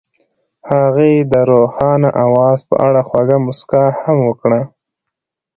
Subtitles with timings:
[0.71, 4.61] هغې د روښانه اواز په اړه خوږه موسکا هم وکړه.